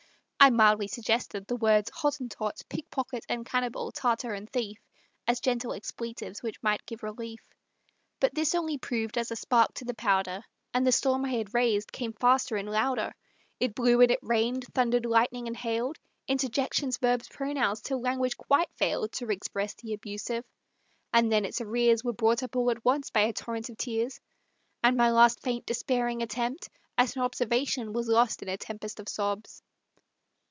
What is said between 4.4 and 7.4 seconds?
thief, As gentle expletives which might give relief;